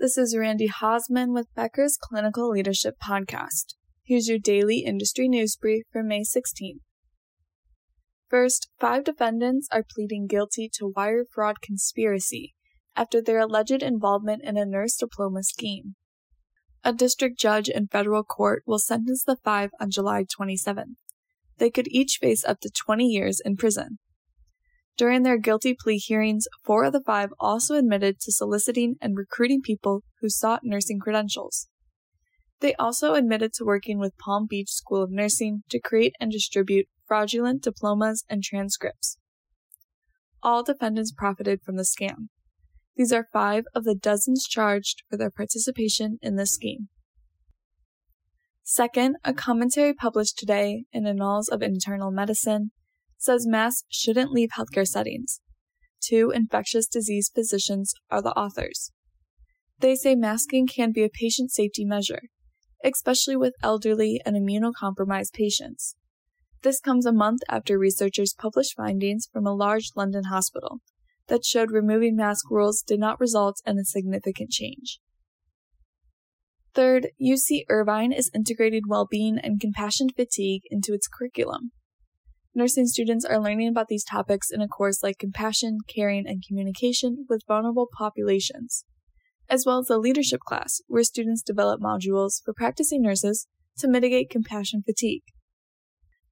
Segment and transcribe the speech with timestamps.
[0.00, 3.74] This is Randy Hosman with Becker's Clinical Leadership Podcast.
[4.02, 6.80] Here's your daily industry news brief for May 16th.
[8.26, 12.54] First, five defendants are pleading guilty to wire fraud conspiracy
[12.96, 15.96] after their alleged involvement in a nurse diploma scheme.
[16.82, 20.96] A district judge in federal court will sentence the five on July 27th.
[21.58, 23.98] They could each face up to 20 years in prison.
[25.00, 29.62] During their guilty plea hearings, four of the five also admitted to soliciting and recruiting
[29.62, 31.68] people who sought nursing credentials.
[32.60, 36.86] They also admitted to working with Palm Beach School of Nursing to create and distribute
[37.08, 39.16] fraudulent diplomas and transcripts.
[40.42, 42.28] All defendants profited from the scam.
[42.94, 46.90] These are five of the dozens charged for their participation in this scheme.
[48.62, 52.72] Second, a commentary published today in Annals of Internal Medicine
[53.20, 55.40] says masks shouldn't leave healthcare settings.
[56.02, 58.90] Two infectious disease physicians are the authors.
[59.78, 62.22] They say masking can be a patient safety measure,
[62.82, 65.96] especially with elderly and immunocompromised patients.
[66.62, 70.78] This comes a month after researchers published findings from a large London hospital
[71.28, 74.98] that showed removing mask rules did not result in a significant change.
[76.74, 81.72] Third, UC Irvine is integrating well-being and compassion fatigue into its curriculum.
[82.52, 87.26] Nursing students are learning about these topics in a course like Compassion, Caring, and Communication
[87.28, 88.84] with Vulnerable Populations,
[89.48, 93.46] as well as a leadership class where students develop modules for practicing nurses
[93.78, 95.22] to mitigate compassion fatigue.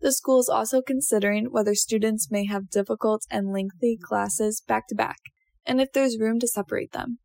[0.00, 4.94] The school is also considering whether students may have difficult and lengthy classes back to
[4.94, 5.18] back,
[5.66, 7.18] and if there's room to separate them.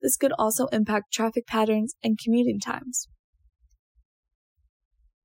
[0.00, 3.08] This could also impact traffic patterns and commuting times.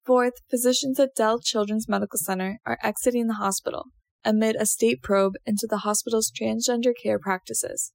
[0.05, 3.85] Fourth, physicians at Dell Children's Medical Center are exiting the hospital
[4.25, 7.93] amid a state probe into the hospital's transgender care practices.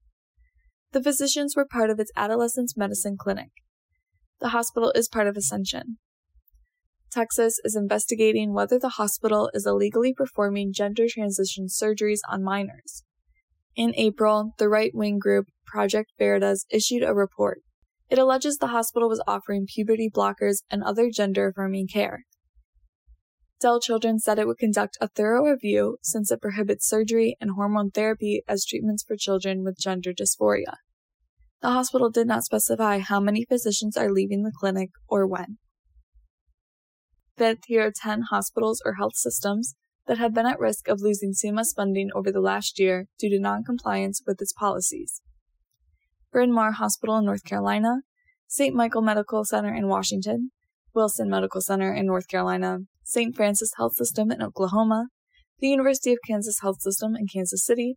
[0.92, 3.50] The physicians were part of its adolescent medicine clinic.
[4.40, 5.98] The hospital is part of Ascension.
[7.10, 13.04] Texas is investigating whether the hospital is illegally performing gender transition surgeries on minors.
[13.76, 17.60] In April, the right wing group Project Veritas issued a report
[18.10, 22.24] it alleges the hospital was offering puberty blockers and other gender affirming care.
[23.60, 27.90] Dell Children said it would conduct a thorough review since it prohibits surgery and hormone
[27.90, 30.76] therapy as treatments for children with gender dysphoria.
[31.60, 35.58] The hospital did not specify how many physicians are leaving the clinic or when.
[37.36, 39.74] Fifth, here are 10 hospitals or health systems
[40.06, 43.40] that have been at risk of losing CMS funding over the last year due to
[43.40, 45.20] noncompliance with its policies.
[46.32, 48.02] Bryn Mawr Hospital in North Carolina,
[48.46, 48.74] St.
[48.74, 50.50] Michael Medical Center in Washington,
[50.94, 53.34] Wilson Medical Center in North Carolina, St.
[53.34, 55.06] Francis Health System in Oklahoma,
[55.60, 57.96] the University of Kansas Health System in Kansas City,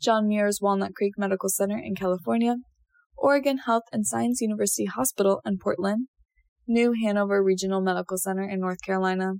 [0.00, 2.56] John Muir's Walnut Creek Medical Center in California,
[3.16, 6.08] Oregon Health and Science University Hospital in Portland,
[6.66, 9.34] New Hanover Regional Medical Center in North Carolina,